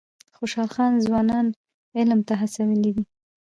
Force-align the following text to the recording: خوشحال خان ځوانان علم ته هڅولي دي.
خوشحال 0.37 0.69
خان 0.75 0.91
ځوانان 1.05 1.45
علم 1.97 2.19
ته 2.27 2.33
هڅولي 2.41 2.91
دي. 2.95 3.03